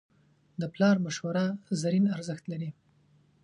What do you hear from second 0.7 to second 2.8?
پلار مشوره زرین ارزښت لري.